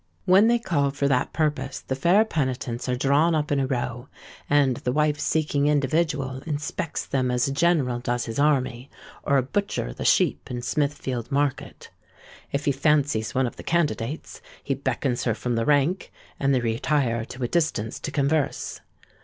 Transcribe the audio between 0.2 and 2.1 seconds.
When they call for that purpose, the